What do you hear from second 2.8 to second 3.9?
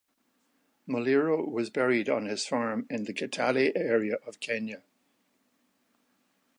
in the Kitale